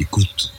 [0.00, 0.50] Écoute.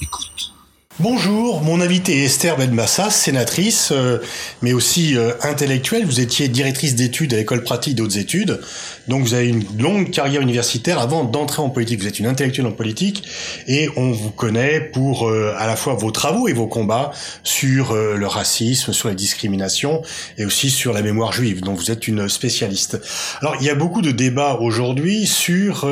[0.00, 0.54] Écoute.
[1.00, 4.18] Bonjour, mon invité est Esther Benbassa, sénatrice, euh,
[4.62, 6.06] mais aussi euh, intellectuelle.
[6.06, 8.58] Vous étiez directrice d'études à l'école pratique d'autres études,
[9.08, 12.00] donc vous avez une longue carrière universitaire avant d'entrer en politique.
[12.00, 13.24] Vous êtes une intellectuelle en politique
[13.66, 17.10] et on vous connaît pour euh, à la fois vos travaux et vos combats
[17.42, 20.02] sur le racisme, sur les discriminations
[20.36, 21.60] et aussi sur la mémoire juive.
[21.60, 23.00] Donc vous êtes une spécialiste.
[23.40, 25.88] Alors il y a beaucoup de débats aujourd'hui sur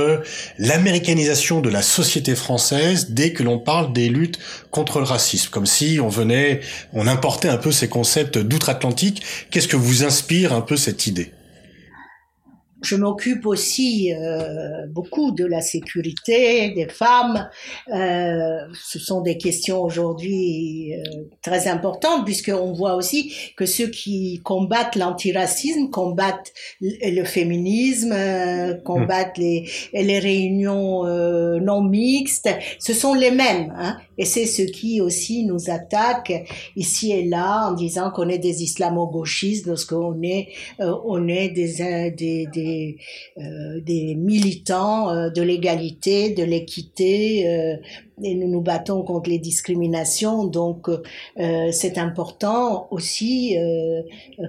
[0.58, 4.38] l'américanisation de la société française dès que l'on parle des luttes
[4.70, 6.60] contre le racisme, comme si on venait,
[6.92, 9.22] on importait un peu ces concepts d'outre-Atlantique.
[9.50, 11.32] Qu'est-ce que vous inspire un peu cette idée?
[12.82, 17.48] Je m'occupe aussi euh, beaucoup de la sécurité des femmes.
[17.92, 21.02] Euh, ce sont des questions aujourd'hui euh,
[21.42, 29.38] très importantes puisqu'on voit aussi que ceux qui combattent l'antiracisme combattent le féminisme, euh, combattent
[29.38, 32.48] les, les réunions euh, non mixtes.
[32.78, 33.72] Ce sont les mêmes.
[33.76, 36.32] Hein, et c'est ce qui aussi nous attaque
[36.76, 40.48] ici et là en disant qu'on est des islamo-gauchistes lorsqu'on est,
[40.80, 42.96] euh, on est des, des, des
[43.38, 47.76] euh, des, militants euh, de l'égalité, de l'équité, euh,
[48.22, 50.44] et nous nous battons contre les discriminations.
[50.44, 54.02] Donc, euh, c'est important aussi euh,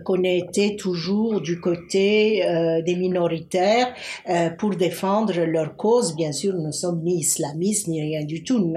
[0.05, 3.93] qu'on ait été toujours du côté euh, des minoritaires
[4.57, 6.15] pour défendre leur cause.
[6.15, 8.59] Bien sûr, nous ne sommes ni islamistes ni rien du tout.
[8.59, 8.75] Nous,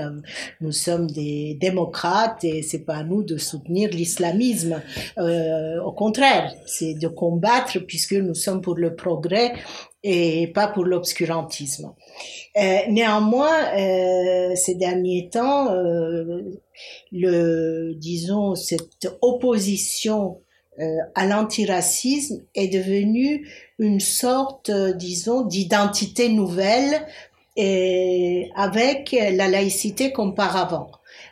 [0.60, 4.82] nous sommes des démocrates et c'est pas à nous de soutenir l'islamisme.
[5.18, 9.52] au contraire, c'est de combattre puisque nous sommes pour le progrès
[10.02, 11.92] et pas pour l'obscurantisme.
[12.56, 16.42] Euh, néanmoins, euh, ces derniers temps, euh,
[17.12, 20.40] le, disons, cette opposition
[20.78, 20.84] euh,
[21.14, 27.06] à l'antiracisme est devenue une sorte, disons, d'identité nouvelle
[27.56, 30.90] et avec la laïcité qu'auparavant.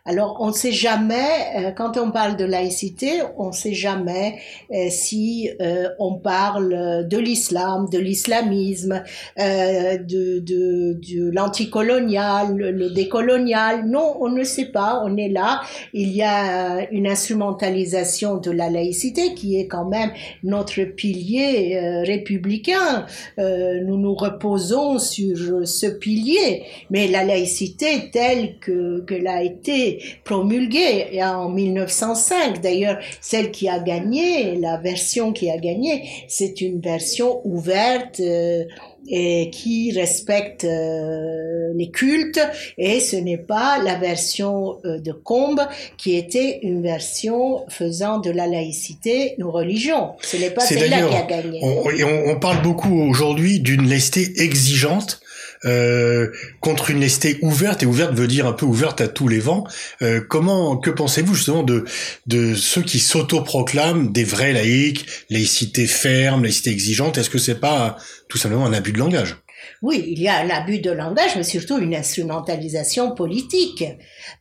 [0.09, 4.39] Alors, on ne sait jamais, euh, quand on parle de laïcité, on ne sait jamais
[4.73, 9.03] euh, si euh, on parle de l'islam, de l'islamisme,
[9.37, 13.85] de, de, de l'anticolonial, le décolonial.
[13.87, 15.61] Non, on ne sait pas, on est là.
[15.93, 20.11] Il y a une instrumentalisation de la laïcité qui est quand même
[20.43, 23.05] notre pilier républicain.
[23.37, 31.23] nous nous reposons sur ce pilier, mais la laïcité telle que, que l'a été promulguée
[31.23, 32.61] en 1905.
[32.61, 38.21] D'ailleurs, celle qui a gagné, la version qui a gagné, c'est une version ouverte.
[38.21, 38.65] Euh,
[39.11, 42.41] et qui respecte euh, les cultes
[42.77, 45.61] et ce n'est pas la version euh, de Combe
[45.97, 50.11] qui était une version faisant de la laïcité une religion.
[50.21, 51.61] Ce n'est pas celle-là qui a gagné.
[51.63, 55.21] On, on parle beaucoup aujourd'hui d'une laïcité exigeante
[55.65, 56.29] euh,
[56.61, 59.65] contre une laïcité ouverte et ouverte veut dire un peu ouverte à tous les vents.
[60.03, 61.85] Euh, comment que pensez-vous justement de
[62.27, 67.97] de ceux qui s'autoproclament des vrais laïcs, laïcité ferme, laïcité exigeante Est-ce que c'est pas
[68.29, 69.37] tout simplement un abus de langage?
[69.83, 73.85] Oui, il y a un abus de langage, mais surtout une instrumentalisation politique.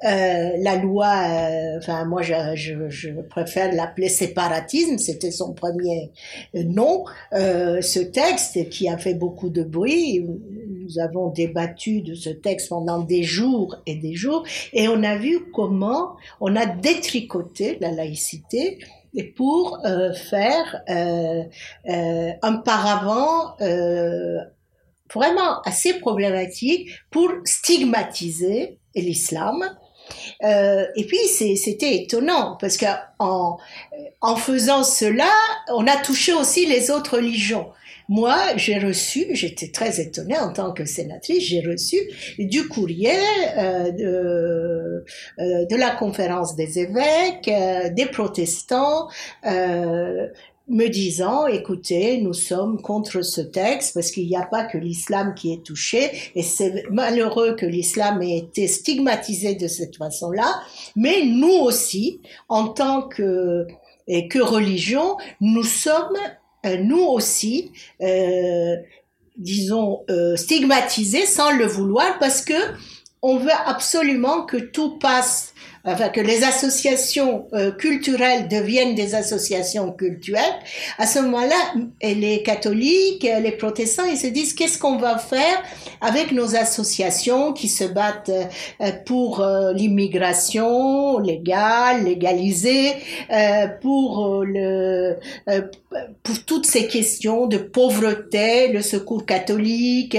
[0.03, 6.11] Euh, la loi, euh, enfin moi je, je, je préfère l'appeler séparatisme, c'était son premier
[6.53, 7.05] nom.
[7.33, 10.25] Euh, ce texte qui a fait beaucoup de bruit,
[10.87, 14.43] nous avons débattu de ce texte pendant des jours et des jours,
[14.73, 18.79] et on a vu comment on a détricoté la laïcité
[19.35, 21.43] pour euh, faire euh,
[21.89, 24.39] euh, un paravent euh,
[25.13, 29.63] vraiment assez problématique pour stigmatiser l'islam.
[30.41, 33.57] Et puis c'était étonnant parce qu'en
[34.21, 35.29] en faisant cela,
[35.73, 37.71] on a touché aussi les autres religions.
[38.09, 41.97] Moi, j'ai reçu, j'étais très étonnée en tant que sénatrice, j'ai reçu
[42.39, 43.11] du courrier
[43.57, 45.05] euh, de,
[45.39, 49.09] euh, de la conférence des évêques, euh, des protestants,
[49.45, 50.27] euh,
[50.69, 55.33] me disant, écoutez, nous sommes contre ce texte parce qu'il n'y a pas que l'islam
[55.33, 60.61] qui est touché et c'est malheureux que l'islam ait été stigmatisé de cette façon-là,
[60.95, 63.65] mais nous aussi, en tant que,
[64.07, 66.17] et que religion, nous sommes,
[66.75, 67.71] nous aussi,
[68.01, 68.75] euh,
[69.37, 72.53] disons, euh, stigmatisés sans le vouloir parce que
[73.21, 75.53] on veut absolument que tout passe
[75.87, 80.43] enfin que les associations euh, culturelles deviennent des associations culturelles,
[80.97, 81.55] à ce moment-là,
[82.01, 85.63] les catholiques, les protestants, ils se disent qu'est-ce qu'on va faire
[86.01, 92.93] avec nos associations qui se battent euh, pour euh, l'immigration légale, légalisée,
[93.81, 95.17] pour le
[96.23, 100.17] pour toutes ces questions de pauvreté, le secours catholique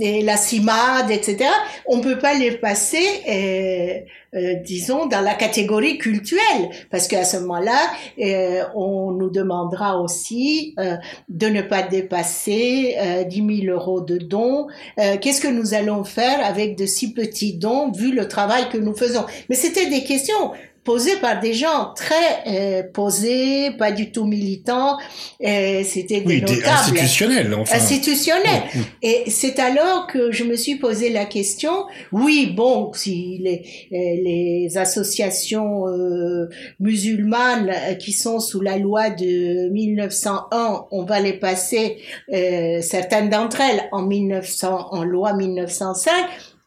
[0.00, 1.46] et la CIMAD, etc.
[1.86, 4.06] On peut pas les passer.
[4.32, 7.90] Euh, disons, dans la catégorie culturelle, parce qu'à ce moment-là,
[8.20, 10.96] euh, on nous demandera aussi euh,
[11.28, 14.68] de ne pas dépasser euh, 10 000 euros de dons.
[14.96, 18.94] Qu'est-ce que nous allons faire avec de si petits dons, vu le travail que nous
[18.94, 19.24] faisons?
[19.48, 20.52] Mais c'était des questions
[20.84, 22.14] posé par des gens très
[22.46, 24.96] euh, posés, pas du tout militants.
[25.44, 26.64] Euh, C'était des oui, notables.
[26.66, 27.76] institutionnels, enfin.
[27.76, 28.62] Institutionnels.
[29.02, 31.84] Et c'est alors que je me suis posé la question.
[32.12, 33.62] Oui, bon, si les,
[33.92, 36.48] euh, les associations euh,
[36.78, 41.98] musulmanes euh, qui sont sous la loi de 1901, on va les passer
[42.32, 46.12] euh, certaines d'entre elles en 1900, en loi 1905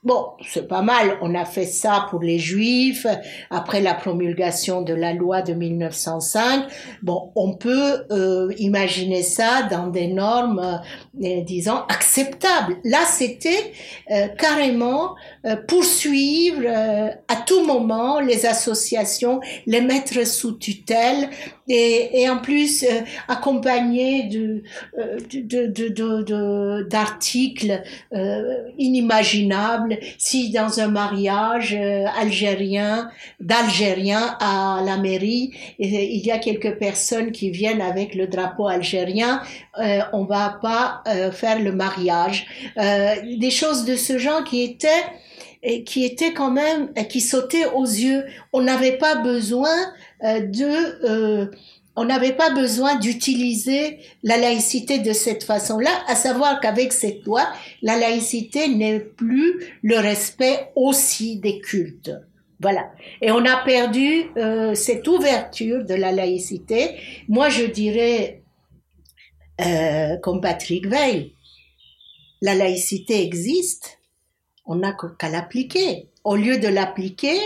[0.03, 1.17] Bon, c'est pas mal.
[1.21, 3.07] On a fait ça pour les Juifs
[3.49, 6.65] après la promulgation de la loi de 1905.
[7.01, 10.81] Bon, on peut euh, imaginer ça dans des normes,
[11.23, 12.77] euh, disons, acceptables.
[12.83, 13.71] Là, c'était
[14.11, 15.15] euh, carrément
[15.45, 21.29] euh, poursuivre euh, à tout moment les associations, les mettre sous tutelle
[21.69, 22.85] et, et en plus
[23.29, 24.63] accompagné de
[25.31, 27.81] de de de d'articles
[28.77, 33.09] inimaginables si dans un mariage euh, algérien,
[33.39, 39.41] d'Algériens à la mairie, il y a quelques personnes qui viennent avec le drapeau algérien,
[39.79, 42.45] euh, on va pas euh, faire le mariage.
[42.77, 45.03] Euh, des choses de ce genre qui étaient
[45.85, 48.25] qui étaient quand même qui sautaient aux yeux.
[48.51, 49.73] On n'avait pas besoin
[50.21, 51.49] de
[51.95, 57.47] on n'avait pas besoin d'utiliser la laïcité de cette façon-là, à savoir qu'avec cette loi,
[57.81, 62.11] la laïcité n'est plus le respect aussi des cultes.
[62.59, 62.91] Voilà.
[63.21, 66.95] Et on a perdu euh, cette ouverture de la laïcité.
[67.27, 68.41] Moi, je dirais,
[69.61, 71.33] euh, comme Patrick Veil,
[72.41, 73.99] la laïcité existe,
[74.65, 76.09] on n'a qu'à l'appliquer.
[76.23, 77.37] Au lieu de l'appliquer,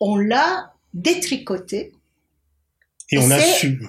[0.00, 1.92] on l'a détricotée
[3.10, 3.80] et on a su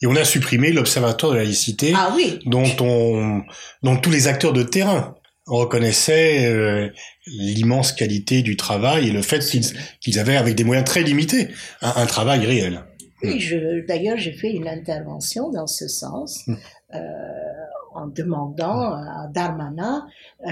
[0.00, 2.40] et on a supprimé l'observatoire de la laïcité, ah oui.
[2.46, 3.42] dont on,
[3.84, 5.14] dont tous les acteurs de terrain
[5.46, 6.88] reconnaissaient euh,
[7.26, 9.38] l'immense qualité du travail et le fait
[10.00, 11.48] qu'ils avaient, avec des moyens très limités,
[11.80, 12.82] un, un travail réel.
[13.22, 13.42] Oui,
[13.86, 16.42] d'ailleurs, j'ai fait une intervention dans ce sens.
[16.46, 16.54] Mm.
[16.94, 16.98] Euh,
[17.94, 20.06] en demandant à Darmanin
[20.46, 20.50] euh,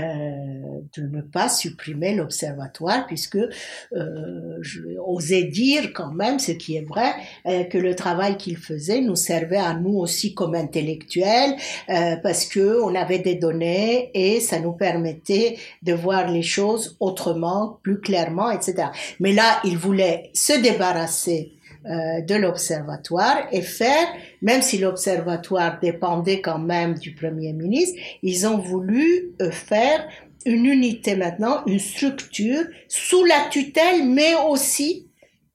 [0.96, 6.86] de ne pas supprimer l'observatoire, puisque euh, je osais dire quand même, ce qui est
[6.86, 7.12] vrai,
[7.46, 11.56] euh, que le travail qu'il faisait nous servait à nous aussi comme intellectuels,
[11.88, 16.96] euh, parce que on avait des données et ça nous permettait de voir les choses
[17.00, 18.88] autrement, plus clairement, etc.
[19.20, 21.55] Mais là, il voulait se débarrasser
[21.86, 24.08] de l'observatoire et faire,
[24.42, 30.06] même si l'observatoire dépendait quand même du Premier ministre, ils ont voulu euh, faire
[30.44, 35.08] une unité maintenant, une structure sous la tutelle, mais aussi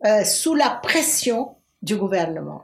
[0.06, 2.64] euh, sous la pression du gouvernement.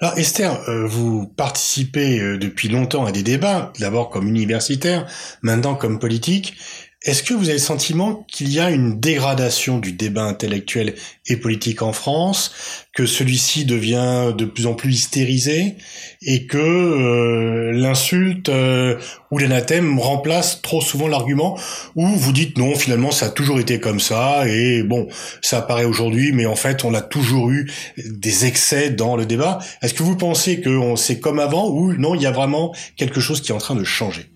[0.00, 5.06] Alors Esther, euh, vous participez euh, depuis longtemps à des débats, d'abord comme universitaire,
[5.42, 6.54] maintenant comme politique.
[7.04, 10.96] Est-ce que vous avez le sentiment qu'il y a une dégradation du débat intellectuel
[11.26, 12.50] et politique en France,
[12.92, 15.76] que celui-ci devient de plus en plus hystérisé
[16.22, 18.98] et que euh, l'insulte euh,
[19.30, 21.56] ou l'anathème remplace trop souvent l'argument
[21.94, 25.06] où vous dites non, finalement ça a toujours été comme ça et bon,
[25.40, 29.60] ça apparaît aujourd'hui mais en fait on a toujours eu des excès dans le débat.
[29.82, 33.20] Est-ce que vous pensez que c'est comme avant ou non, il y a vraiment quelque
[33.20, 34.26] chose qui est en train de changer?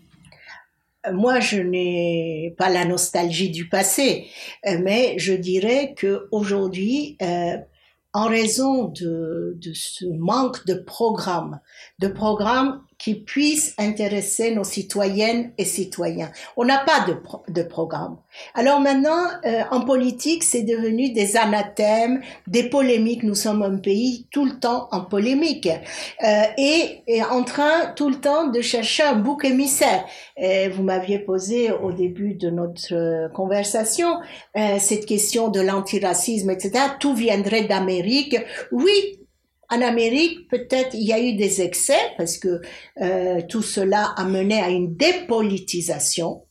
[1.11, 4.27] Moi, je n'ai pas la nostalgie du passé,
[4.67, 7.57] euh, mais je dirais que aujourd'hui, euh,
[8.13, 11.61] en raison de, de, ce manque de programmes,
[11.99, 16.31] de programmes qui puissent intéresser nos citoyennes et citoyens.
[16.57, 17.17] On n'a pas de,
[17.53, 18.19] de programme.
[18.55, 23.25] Alors maintenant, euh, en politique, c'est devenu des anathèmes, des polémiques.
[23.25, 28.09] Nous sommes un pays tout le temps en polémique euh, et, et, en train tout
[28.09, 30.05] le temps de chercher un bouc émissaire.
[30.37, 34.21] Et vous m'aviez posé au début de notre conversation
[34.57, 36.85] euh, cette question de l'antiracisme, etc.
[37.01, 38.37] Tout viendrait d'Amérique.
[38.71, 39.19] Oui,
[39.73, 42.61] en Amérique, peut-être il y a eu des excès parce que
[43.01, 46.45] euh, tout cela a mené à une dépolitisation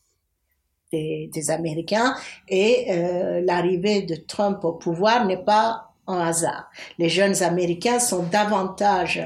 [0.91, 2.15] des, Américains
[2.49, 6.69] et euh, l'arrivée de Trump au pouvoir n'est pas un hasard.
[6.97, 9.23] Les jeunes Américains sont davantage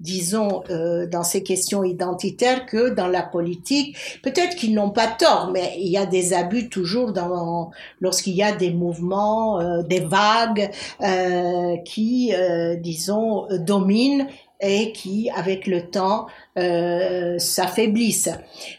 [0.00, 3.96] disons, euh, dans ces questions identitaires que dans la politique.
[4.22, 8.42] Peut-être qu'ils n'ont pas tort, mais il y a des abus toujours dans lorsqu'il y
[8.42, 14.26] a des mouvements, euh, des vagues euh, qui, euh, disons, dominent
[14.60, 16.26] et qui, avec le temps,
[16.58, 18.30] euh, s'affaiblissent.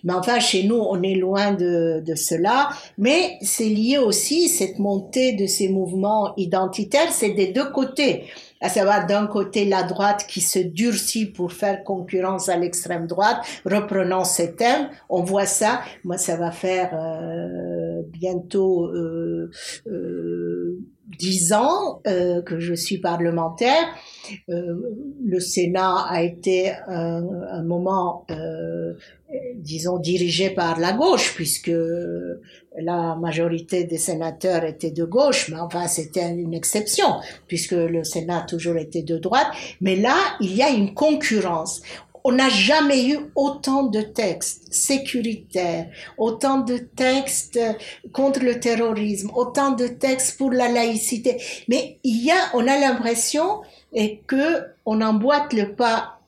[0.03, 2.70] Mais enfin, chez nous, on est loin de, de cela.
[2.98, 8.25] Mais c'est lié aussi, cette montée de ces mouvements identitaires, c'est des deux côtés
[8.65, 13.38] à savoir d'un côté la droite qui se durcit pour faire concurrence à l'extrême droite,
[13.63, 19.51] reprenant ces thèmes, on voit ça, moi ça va faire euh, bientôt euh,
[19.88, 20.54] euh,
[21.20, 23.84] dix ans euh, que je suis parlementaire.
[24.50, 24.75] Euh,
[25.24, 28.94] le Sénat a été un, un moment, euh,
[29.55, 31.72] disons, dirigé par la gauche, puisque
[32.77, 38.39] la majorité des sénateurs étaient de gauche, mais enfin c'était une exception, puisque le Sénat
[38.39, 39.48] a toujours été de droite.
[39.82, 41.82] Mais là, il y a une concurrence
[42.27, 47.60] on n'a jamais eu autant de textes sécuritaires, autant de textes
[48.12, 51.38] contre le terrorisme, autant de textes pour la laïcité.
[51.67, 53.62] Mais il y a, on a l'impression
[54.25, 56.20] que on emboîte le pas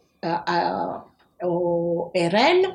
[1.44, 2.68] au RN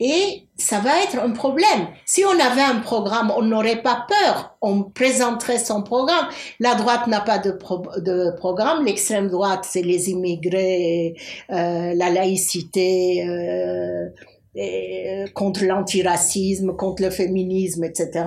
[0.00, 1.88] et ça va être un problème.
[2.04, 4.56] Si on avait un programme, on n'aurait pas peur.
[4.60, 6.26] On présenterait son programme.
[6.60, 8.84] La droite n'a pas de, pro de programme.
[8.84, 11.14] L'extrême droite, c'est les immigrés,
[11.50, 14.08] euh, la laïcité, euh,
[14.54, 18.24] et, contre l'antiracisme, contre le féminisme, etc.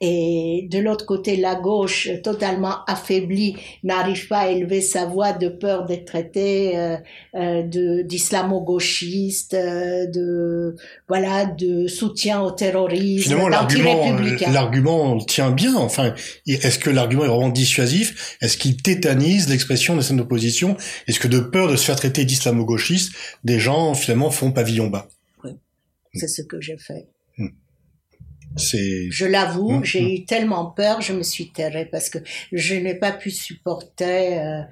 [0.00, 5.48] Et de l'autre côté, la gauche, totalement affaiblie, n'arrive pas à élever sa voix de
[5.48, 6.96] peur d'être traitée euh,
[7.34, 10.76] euh, de d'islamo-gauchiste, euh, de
[11.08, 14.16] voilà, de soutien au terrorisme, Finalement, l'argument,
[14.52, 15.74] l'argument tient bien.
[15.74, 16.14] Enfin,
[16.46, 18.36] est-ce que l'argument est vraiment dissuasif?
[18.40, 20.76] Est-ce qu'il tétanise l'expression de cette opposition
[21.08, 23.12] Est-ce que de peur de se faire traiter d'islamo-gauchiste,
[23.42, 25.08] des gens finalement font pavillon bas?
[25.42, 25.56] Oui,
[26.14, 27.08] c'est ce que j'ai fait.
[28.56, 30.14] Je l'avoue, mmh, j'ai mmh.
[30.14, 32.18] eu tellement peur, je me suis terrée parce que
[32.52, 34.62] je n'ai pas pu supporter euh,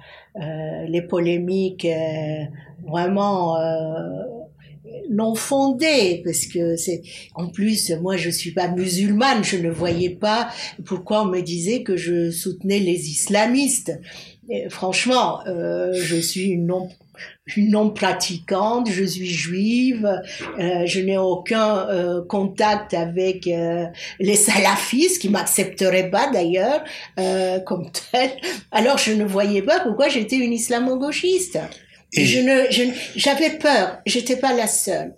[0.41, 2.43] euh, les polémiques euh,
[2.85, 3.83] vraiment euh,
[5.09, 7.01] non fondées parce que c'est
[7.35, 10.49] en plus moi je suis pas musulmane, je ne voyais pas
[10.85, 13.99] pourquoi on me disait que je soutenais les islamistes.
[14.49, 16.89] Et franchement, euh, je suis une non
[17.55, 20.21] une non pratiquante, je suis juive,
[20.59, 23.85] euh, je n'ai aucun euh, contact avec euh,
[24.19, 26.83] les salafistes qui m'accepteraient pas d'ailleurs
[27.65, 28.31] comme tel.
[28.71, 31.59] Alors je ne voyais pas pourquoi j'étais une islamo-gauchiste.
[32.13, 32.83] Et je ne, je,
[33.15, 33.99] j'avais peur.
[34.05, 35.13] J'étais pas la seule.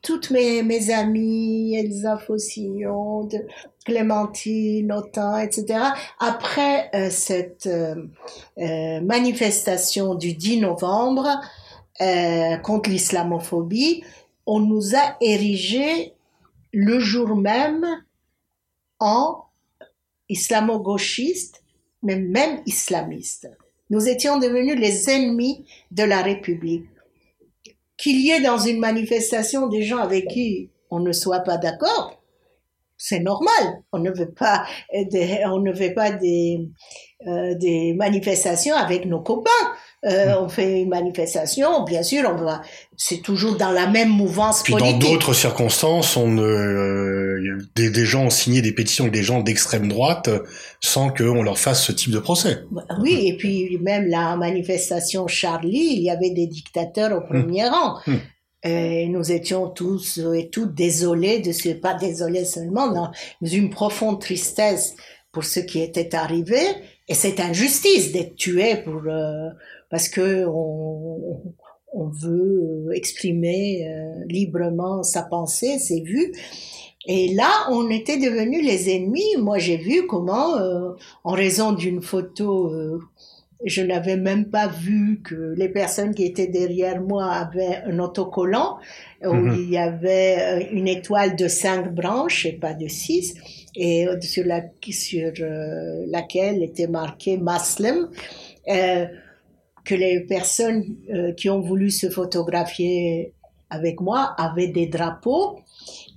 [0.00, 3.38] Toutes mes, mes amies, Elsa Fossillon, de
[3.84, 5.80] Clémentine, Autant, etc.,
[6.18, 8.06] après euh, cette euh,
[8.58, 11.28] euh, manifestation du 10 novembre
[12.00, 14.02] euh, contre l'islamophobie,
[14.46, 16.14] on nous a érigé
[16.72, 17.86] le jour même
[18.98, 19.44] en
[20.28, 21.62] islamo-gauchistes,
[22.02, 23.50] mais même islamistes.
[23.90, 26.86] Nous étions devenus les ennemis de la République
[27.96, 32.21] qu'il y ait dans une manifestation des gens avec qui on ne soit pas d'accord,
[33.04, 33.82] c'est normal.
[33.92, 36.68] On ne veut pas des, on ne veut pas des,
[37.26, 39.50] euh, des manifestations avec nos copains.
[40.04, 42.62] Euh, on fait une manifestation, bien sûr, on va,
[42.96, 45.00] c'est toujours dans la même mouvance Puis politique.
[45.00, 49.40] dans d'autres circonstances, on euh, des, des, gens ont signé des pétitions avec des gens
[49.40, 50.30] d'extrême droite
[50.80, 52.64] sans qu'on leur fasse ce type de procès.
[53.00, 57.72] Oui, et puis même la manifestation Charlie, il y avait des dictateurs au premier mmh.
[57.72, 57.98] rang.
[58.06, 58.14] Mmh.
[58.64, 63.10] Et nous étions tous et toutes désolés de ce, pas désolés seulement, dans
[63.42, 64.94] une profonde tristesse
[65.32, 66.60] pour ce qui était arrivé.
[67.08, 69.48] Et c'est injustice d'être tué pour, euh,
[69.90, 71.42] parce que on,
[71.92, 76.32] on veut exprimer euh, librement sa pensée, ses vues.
[77.06, 79.36] Et là, on était devenus les ennemis.
[79.38, 80.92] Moi, j'ai vu comment, euh,
[81.24, 83.00] en raison d'une photo, euh,
[83.64, 88.78] je n'avais même pas vu que les personnes qui étaient derrière moi avaient un autocollant
[89.24, 89.54] où -hmm.
[89.60, 93.34] il y avait euh, une étoile de cinq branches et pas de six,
[93.76, 97.40] et sur, la, sur euh, laquelle était marqué.
[98.68, 99.06] Euh,
[99.84, 103.32] que les personnes euh, qui ont voulu se photographier
[103.70, 105.58] avec moi avaient des drapeaux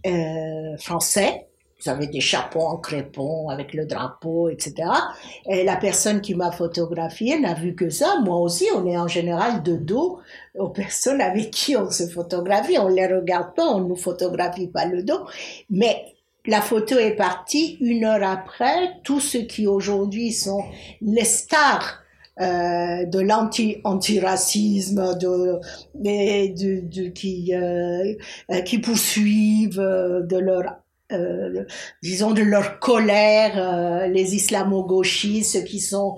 [0.06, 1.48] euh, français.
[1.86, 4.90] Ils avaient des chapeaux en crépon avec le drapeau, etc.
[5.50, 8.20] Et la personne qui m'a photographié n'a vu que ça.
[8.24, 10.20] Moi aussi, on est en général de dos
[10.58, 12.78] aux personnes avec qui on se photographie.
[12.80, 15.26] On les regarde pas, on nous photographie pas le dos.
[15.70, 16.16] Mais
[16.48, 19.00] la photo est partie une heure après.
[19.04, 20.64] Tous ceux qui aujourd'hui sont
[21.02, 22.02] les stars
[22.42, 25.60] euh, de l'anti antiracisme de,
[25.96, 27.04] de,
[28.52, 30.64] euh, qui poursuivent euh, de leur
[31.12, 31.66] euh,
[32.02, 36.18] disons de leur colère les islamo-gauchistes qui sont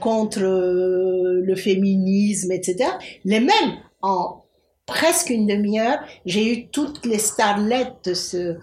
[0.00, 2.90] contre le féminisme etc
[3.24, 4.44] les mêmes en
[4.86, 8.58] presque une demi-heure j'ai eu toutes les starlettes de ce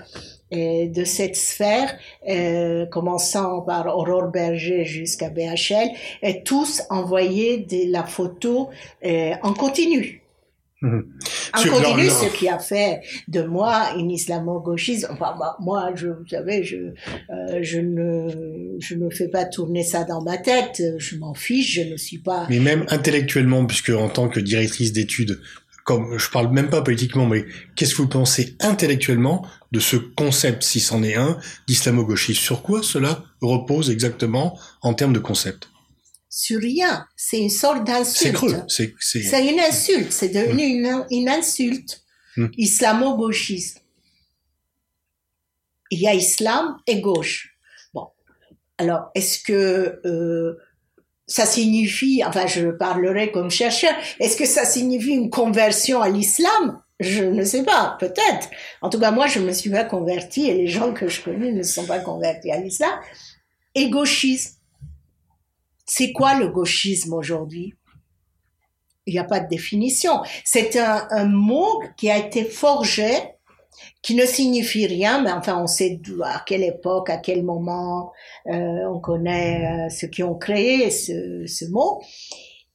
[0.51, 1.97] de cette sphère,
[2.29, 5.89] euh, commençant par Aurore Berger jusqu'à BHL,
[6.21, 8.69] et tous envoyé de la photo
[9.05, 10.24] euh, en continu.
[10.85, 11.01] Mmh.
[11.53, 15.07] En continu, ce qui a fait de moi une islamo-gauchiste.
[15.09, 20.03] Enfin, moi, je, vous savez, je, euh, je ne, je ne fais pas tourner ça
[20.03, 20.83] dans ma tête.
[20.99, 21.73] Je m'en fiche.
[21.73, 22.45] Je ne suis pas.
[22.49, 25.41] Mais même intellectuellement, puisque en tant que directrice d'études,
[25.85, 30.61] comme je parle même pas politiquement, mais qu'est-ce que vous pensez intellectuellement de ce concept,
[30.61, 35.69] si c'en est un, d'islamo-gauchisme Sur quoi cela repose exactement en termes de concept?
[36.37, 37.07] Sur rien.
[37.15, 38.37] C'est une sorte d'insulte.
[38.67, 38.93] C'est creux.
[38.99, 40.11] C'est une insulte.
[40.11, 42.03] C'est devenu une, une, insulte.
[42.35, 42.51] Hum.
[42.57, 43.79] Islamo-gauchisme.
[45.91, 47.55] Il y a islam et gauche.
[47.93, 48.07] Bon.
[48.77, 50.59] Alors, est-ce que euh,
[51.25, 56.81] ça signifie, enfin je parlerai comme chercheur, est-ce que ça signifie une conversion à l'islam?
[56.99, 58.49] Je ne sais pas, peut-être.
[58.81, 61.21] En tout cas, moi, je ne me suis pas convertie et les gens que je
[61.21, 62.99] connais ne sont pas convertis à l'islam.
[63.73, 64.54] Et gauchisme.
[65.85, 67.75] C'est quoi le gauchisme aujourd'hui?
[69.05, 70.21] Il n'y a pas de définition.
[70.43, 73.35] C'est un, un mot qui a été forgé
[74.01, 78.11] qui ne signifie rien, mais enfin on sait à quelle époque, à quel moment,
[78.47, 82.01] euh, on connaît euh, ceux qui ont créé ce, ce mot,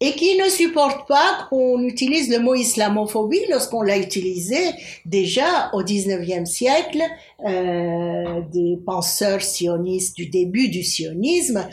[0.01, 4.57] et qui ne supporte pas qu'on utilise le mot islamophobie lorsqu'on l'a utilisé
[5.05, 7.03] déjà au 19e siècle,
[7.47, 11.69] euh, des penseurs sionistes du début du sionisme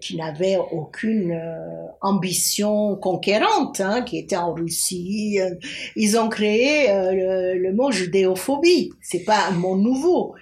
[0.00, 5.38] qui n'avaient aucune euh, ambition conquérante, hein, qui étaient en Russie.
[5.40, 5.54] Euh,
[5.96, 8.90] ils ont créé le, le, mot judéophobie.
[9.00, 10.34] C'est pas un mot nouveau.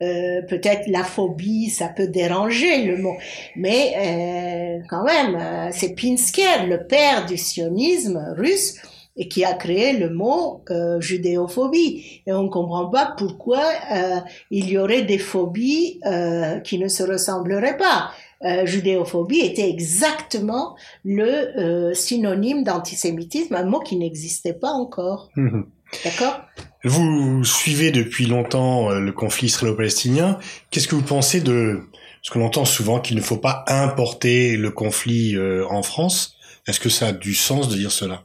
[0.00, 3.16] peut-être la phobie, ça peut déranger le mot,
[3.54, 8.80] mais quand même, c'est Pinsker, le père du sionisme russe,
[9.16, 12.22] et qui a créé le mot euh, judéophobie.
[12.26, 13.62] Et on comprend pas pourquoi
[13.92, 14.16] euh,
[14.50, 18.10] il y aurait des phobies euh, qui ne se ressembleraient pas.
[18.42, 20.74] Euh, judéophobie était exactement
[21.04, 25.30] le euh, synonyme d'antisémitisme, un mot qui n'existait pas encore.
[25.36, 25.66] Mhm.
[26.04, 26.40] D'accord?
[26.84, 30.38] Vous suivez depuis longtemps euh, le conflit israélo-palestinien.
[30.70, 31.80] Qu'est-ce que vous pensez de
[32.22, 35.36] ce qu'on entend souvent qu'il ne faut pas importer le conflit
[35.68, 36.36] en France?
[36.66, 38.24] Est-ce que ça a du sens de dire cela?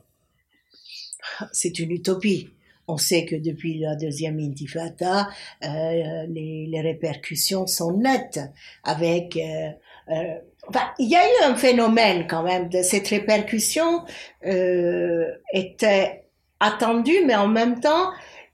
[1.51, 2.49] C'est une utopie.
[2.87, 5.27] On sait que depuis la deuxième intifada,
[5.63, 8.39] euh, les, les, répercussions sont nettes
[8.83, 9.71] avec euh, euh,
[10.07, 14.03] enfin, il y a eu un phénomène quand même de cette répercussion
[14.45, 16.25] euh, était
[16.59, 18.11] attendue, mais en même temps,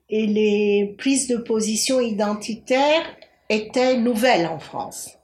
[0.10, 3.06] les prises de position identitaires
[3.50, 5.18] étaient nouvelles en France.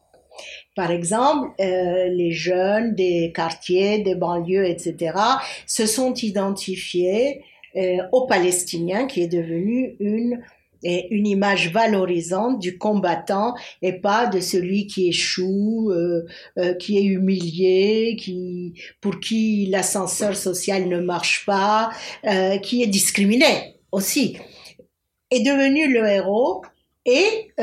[0.76, 5.18] Par exemple, euh, les jeunes des quartiers, des banlieues, etc.,
[5.66, 7.42] se sont identifiés
[7.76, 10.44] euh, aux Palestiniens, qui est devenu une
[10.84, 16.26] et une image valorisante du combattant et pas de celui qui échoue, euh,
[16.58, 21.92] euh, qui est humilié, qui pour qui l'ascenseur social ne marche pas,
[22.26, 24.38] euh, qui est discriminé aussi,
[25.32, 26.64] est devenu le héros.
[27.10, 27.54] Et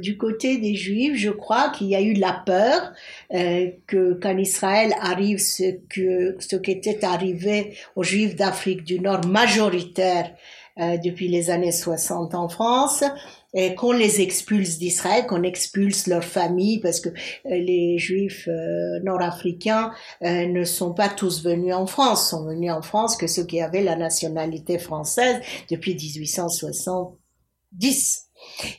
[0.00, 2.92] du côté des Juifs, je crois qu'il y a eu la peur
[3.28, 9.26] que qu'en Israël arrive ce que ce qui était arrivé aux Juifs d'Afrique du Nord
[9.26, 10.32] majoritaire
[10.80, 13.04] euh, depuis les années 60 en France,
[13.52, 17.12] et qu'on les expulse d'Israël, qu'on expulse leurs familles, parce que euh,
[17.44, 19.90] les juifs euh, nord-africains
[20.22, 23.82] ne sont pas tous venus en France, sont venus en France que ceux qui avaient
[23.82, 28.24] la nationalité française depuis 1870.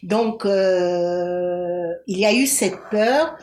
[0.03, 3.37] Donc, il y a eu cette peur,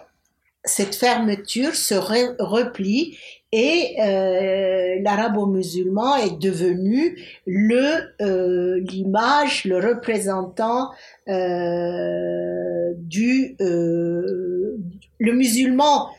[0.64, 3.18] cette fermeture, ce repli,
[3.52, 10.90] et euh, l'arabo-musulman est devenu le euh, l'image, le représentant
[11.28, 14.76] euh, du euh,
[15.20, 16.10] le musulman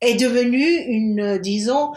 [0.00, 1.92] est devenu une disons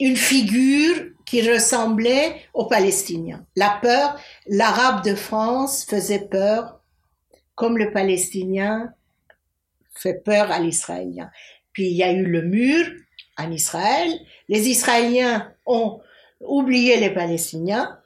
[0.00, 3.44] une figure qui ressemblait aux Palestiniens.
[3.56, 6.80] La peur, l'arabe de France faisait peur,
[7.56, 8.94] comme le Palestinien
[9.92, 11.30] fait peur à l'Israélien.
[11.72, 12.86] Puis il y a eu le mur,
[13.36, 14.10] en Israël.
[14.48, 16.00] Les Israéliens ont
[16.40, 17.98] oublié les Palestiniens.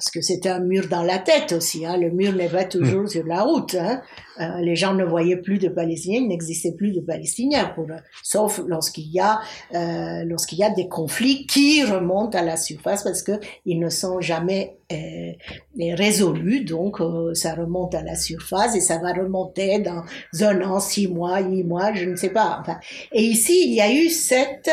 [0.00, 1.84] Parce que c'était un mur dans la tête aussi.
[1.84, 1.98] Hein.
[1.98, 3.74] Le mur n'est pas toujours sur la route.
[3.74, 4.00] Hein.
[4.40, 7.86] Euh, les gens ne voyaient plus de Palestiniens, il n'existait plus de Palestiniens, pour,
[8.22, 9.40] sauf lorsqu'il y a
[9.74, 13.32] euh, lorsqu'il y a des conflits qui remontent à la surface parce que
[13.66, 15.32] ils ne sont jamais euh,
[15.78, 16.64] résolus.
[16.64, 16.96] Donc
[17.34, 20.02] ça remonte à la surface et ça va remonter dans
[20.40, 22.56] un an, six mois, huit mois, je ne sais pas.
[22.58, 22.80] Enfin,
[23.12, 24.70] et ici il y a eu cette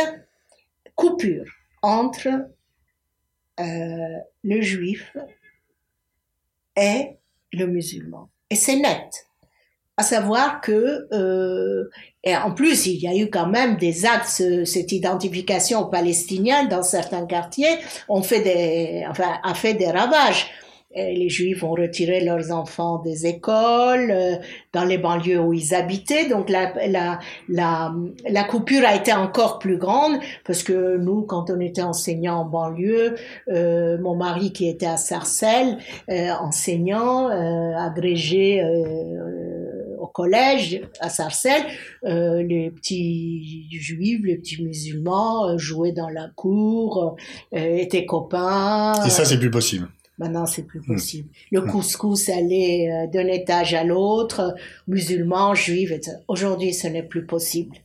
[0.96, 1.44] coupure
[1.82, 2.30] entre
[3.60, 5.16] euh, le juif
[6.76, 7.18] et
[7.54, 8.30] le musulman.
[8.50, 9.28] Et c'est net.
[9.98, 11.90] À savoir que, euh,
[12.24, 16.84] et en plus, il y a eu quand même des actes, cette identification palestinienne dans
[16.84, 20.52] certains quartiers, ont fait des, enfin, a fait des ravages
[20.98, 24.36] les Juifs ont retiré leurs enfants des écoles, euh,
[24.74, 26.28] dans les banlieues où ils habitaient.
[26.28, 27.94] Donc la, la, la,
[28.28, 32.46] la, coupure a été encore plus grande parce que nous, quand on était enseignants en
[32.46, 33.16] banlieue,
[33.50, 35.78] euh, mon mari qui était à Sarcelles,
[36.10, 37.28] euh, enseignant,
[37.78, 38.62] agrégé
[40.00, 41.64] au collège à Sarcelles,
[42.04, 47.16] les petits juifs, les petits musulmans jouaient dans la cour,
[47.52, 48.94] étaient copains.
[49.06, 49.88] Et ça, c'est plus possible.
[50.18, 50.94] Maintenant, c'est plus hmm.
[50.94, 51.30] possible.
[51.52, 51.72] Le hmm.
[51.72, 54.56] couscous allait euh, d'un étage à l'autre,
[54.88, 56.18] musulmans, juifs, etc.
[56.28, 57.78] Aujourd'hui, ce n'est plus possible.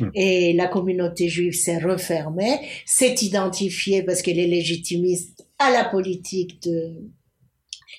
[0.00, 0.10] Hmm.
[0.14, 6.62] Et la communauté juive s'est refermée, s'est identifiée parce qu'elle est légitimiste à la politique
[6.62, 6.92] de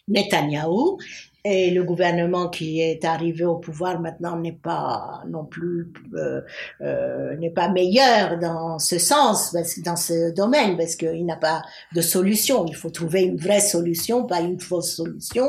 [0.08, 0.98] Netanyahou
[1.46, 6.42] et le gouvernement qui est arrivé au pouvoir maintenant n'est pas non plus euh,
[6.82, 11.62] euh, n'est pas meilleur dans ce sens, dans ce domaine, parce qu'il n'a pas
[11.96, 12.66] de solution.
[12.66, 15.46] Il faut trouver une vraie solution, pas une fausse solution.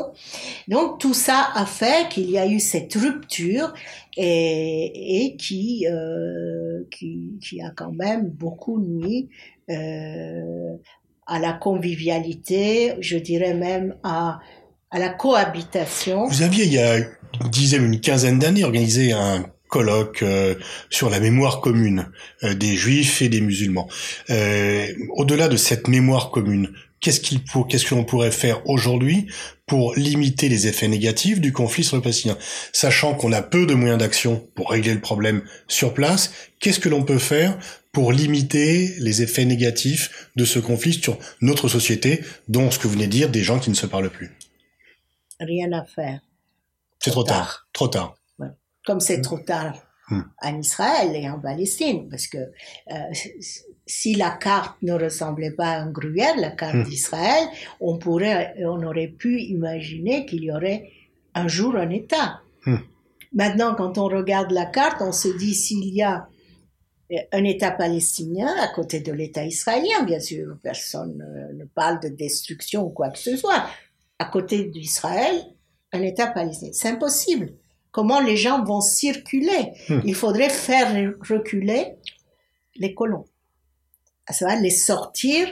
[0.67, 3.73] Donc tout ça a fait qu'il y a eu cette rupture
[4.17, 9.29] et, et qui, euh, qui, qui a quand même beaucoup nuit
[9.69, 10.75] euh,
[11.27, 14.39] à la convivialité, je dirais même à
[14.91, 16.27] à la cohabitation.
[16.27, 20.55] Vous aviez, il y a une dizaine, une quinzaine d'années, organisé un colloque euh,
[20.89, 22.11] sur la mémoire commune
[22.43, 23.87] euh, des juifs et des musulmans.
[24.29, 29.27] Euh, Au-delà de cette mémoire commune, qu'est-ce qu'il pour, qu'est-ce que l'on pourrait faire aujourd'hui
[29.65, 32.37] pour limiter les effets négatifs du conflit sur le Palestinien,
[32.73, 36.33] sachant qu'on a peu de moyens d'action pour régler le problème sur place.
[36.59, 37.57] Qu'est-ce que l'on peut faire
[37.93, 42.93] pour limiter les effets négatifs de ce conflit sur notre société, dont ce que vous
[42.93, 44.31] venez de dire, des gens qui ne se parlent plus?
[45.41, 46.21] Rien à faire.
[46.99, 47.67] C'est trop, tard.
[47.73, 48.15] Trop tard.
[48.85, 49.23] Comme c'est hmm.
[49.23, 49.75] trop tard
[50.09, 50.21] hmm.
[50.41, 52.95] en Israël et en Palestine, parce que euh,
[53.85, 56.83] si la carte ne ressemblait pas à un gruyère, la carte hmm.
[56.83, 57.47] d'Israël,
[57.79, 60.89] on pourrait, on aurait pu imaginer qu'il y aurait
[61.33, 62.41] un jour un État.
[63.33, 66.27] Maintenant, quand on regarde la carte, on se dit s'il y a
[67.31, 71.23] un État palestinien à côté de l'État israélien, bien sûr, personne
[71.53, 73.65] ne parle de destruction ou quoi que ce soit
[74.21, 75.35] à côté d'Israël
[75.91, 76.71] un État palestinien.
[76.73, 77.53] C'est impossible.
[77.91, 79.73] Comment les gens vont circuler?
[79.89, 79.99] Hmm.
[80.05, 80.89] Il faudrait faire
[81.27, 81.95] reculer
[82.75, 83.25] les colons,
[84.27, 85.47] à savoir les sortir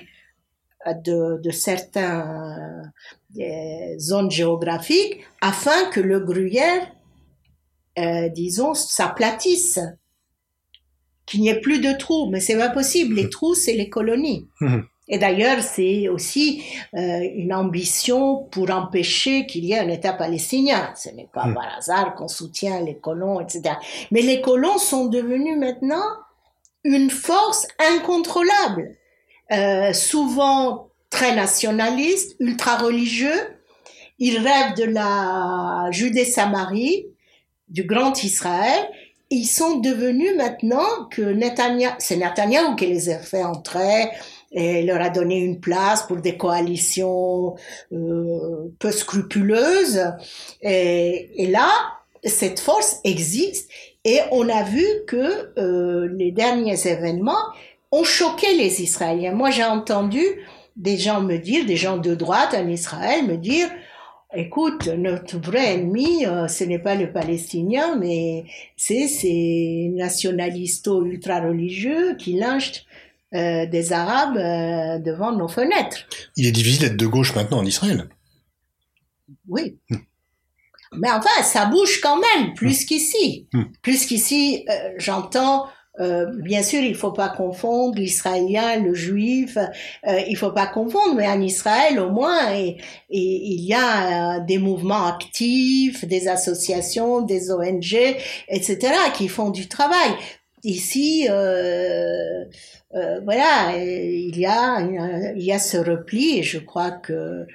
[0.85, 2.93] de, de certaines
[3.39, 6.87] euh, zones géographiques afin que le gruyère,
[7.97, 9.79] euh, disons, s'aplatisse,
[11.25, 12.29] qu'il n'y ait plus de trous.
[12.29, 13.15] Mais c'est pas possible.
[13.15, 13.29] Les hmm.
[13.29, 14.47] trous, c'est les colonies.
[15.09, 16.63] Et d'ailleurs, c'est aussi
[16.95, 20.93] euh, une ambition pour empêcher qu'il y ait un État palestinien.
[20.95, 21.55] Ce n'est pas hmm.
[21.55, 23.75] par hasard qu'on soutient les colons, etc.
[24.11, 26.05] Mais les colons sont devenus maintenant
[26.83, 28.95] une force incontrôlable,
[29.51, 33.57] euh, souvent très nationaliste, ultra religieux.
[34.19, 37.07] Ils rêvent de la Judée-Samarie,
[37.67, 38.87] du grand Israël.
[39.31, 44.09] Ils sont devenus maintenant que Netanyahu, c'est Netanyahu qui les a fait entrer
[44.51, 47.55] et leur a donné une place pour des coalitions
[47.91, 50.01] euh, peu scrupuleuses.
[50.61, 51.69] Et, et, là,
[52.23, 53.69] cette force existe
[54.05, 57.53] et on a vu que euh, les derniers événements
[57.91, 59.33] ont choqué les Israéliens.
[59.33, 60.23] Moi, j'ai entendu
[60.75, 63.69] des gens me dire, des gens de droite en Israël me dire,
[64.35, 68.43] Écoute, notre vrai ennemi, euh, ce n'est pas le Palestinien, mais
[68.77, 72.85] c'est ces nationalistes ultra-religieux qui lynchent
[73.35, 75.99] euh, des Arabes euh, devant nos fenêtres.
[76.35, 78.09] Il est difficile d'être de gauche maintenant en Israël.
[79.47, 79.77] Oui.
[79.91, 79.97] Hmm.
[80.93, 82.85] Mais enfin, ça bouge quand même, plus hmm.
[82.87, 83.47] qu'ici.
[83.53, 83.63] Hmm.
[83.83, 85.67] Plus qu'ici, euh, j'entends,
[86.37, 89.57] bien sûr, il faut pas confondre l'Israélien, le Juif,
[90.07, 92.77] il faut pas confondre, mais en Israël, au moins, et,
[93.09, 98.15] il y a des mouvements actifs, des associations, des ONG,
[98.47, 100.11] etc., qui font du travail.
[100.63, 102.45] Ici, euh,
[103.23, 104.81] voilà, il y a
[105.35, 107.45] il y a ce repli je crois que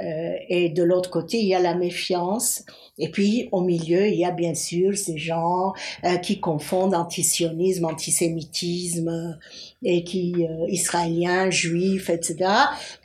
[0.00, 2.64] Euh, et de l'autre côté, il y a la méfiance.
[2.98, 7.84] Et puis, au milieu, il y a bien sûr ces gens euh, qui confondent antisionisme,
[7.84, 9.38] antisémitisme,
[9.82, 12.50] et qui euh, israéliens, juifs, etc.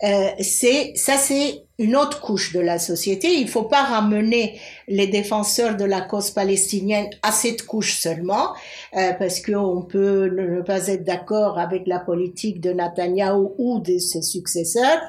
[0.03, 3.39] Euh, c'est ça, c'est une autre couche de la société.
[3.39, 8.53] Il faut pas ramener les défenseurs de la cause palestinienne à cette couche seulement,
[8.95, 13.97] euh, parce qu'on peut ne pas être d'accord avec la politique de Netanyahou ou de
[13.99, 14.99] ses successeurs,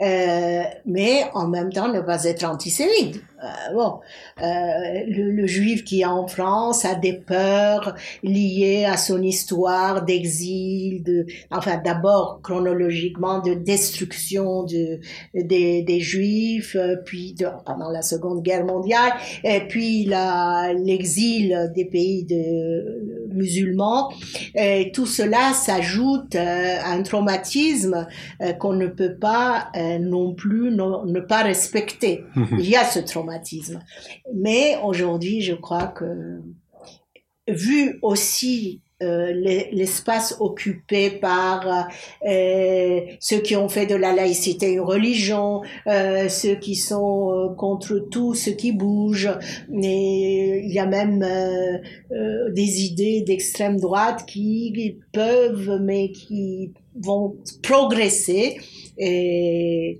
[0.00, 3.22] euh, mais en même temps ne pas être antisémite.
[3.44, 4.00] Euh, bon,
[4.42, 10.04] euh, le, le, juif qui est en France a des peurs liées à son histoire
[10.04, 15.00] d'exil, de, enfin d'abord chronologiquement de destruction de,
[15.34, 21.84] des, des juifs, euh, puis de, pendant la Seconde Guerre mondiale, et puis l'exil des
[21.84, 24.12] pays de, musulmans.
[24.54, 28.06] Et tout cela s'ajoute à un traumatisme
[28.60, 32.22] qu'on ne peut pas non plus ne, ne pas respecter.
[32.36, 32.58] Mhm.
[32.60, 33.33] Il y a ce traumatisme
[34.32, 36.40] mais aujourd'hui, je crois que,
[37.48, 39.32] vu aussi euh,
[39.72, 41.88] l'espace occupé par
[42.26, 47.54] euh, ceux qui ont fait de la laïcité une religion, euh, ceux qui sont euh,
[47.54, 49.28] contre tout ce qui bouge.
[49.82, 51.78] Et il y a même euh,
[52.12, 58.58] euh, des idées d'extrême droite qui peuvent, mais qui vont progresser
[58.96, 59.98] et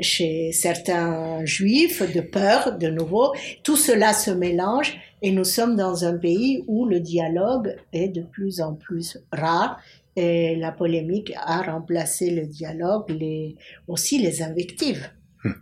[0.00, 3.32] chez certains juifs de peur de nouveau.
[3.62, 8.20] Tout cela se mélange et nous sommes dans un pays où le dialogue est de
[8.20, 9.80] plus en plus rare
[10.16, 13.56] et la polémique a remplacé le dialogue, les,
[13.88, 15.08] aussi les invectives.
[15.42, 15.52] Hmm.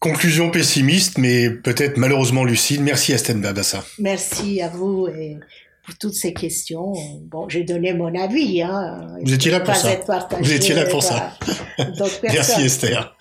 [0.00, 2.80] Conclusion pessimiste, mais peut-être malheureusement lucide.
[2.80, 3.84] Merci Estelle Babassa.
[4.00, 5.38] Merci à vous et
[5.86, 6.94] pour toutes ces questions.
[7.30, 8.60] Bon, j'ai donné mon avis.
[8.60, 9.18] Hein.
[9.22, 10.00] Vous étiez là pour ça.
[10.40, 11.38] Vous étiez là pour ça.
[12.24, 13.16] Merci Esther.